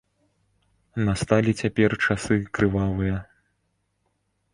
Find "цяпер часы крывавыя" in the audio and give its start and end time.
1.61-3.17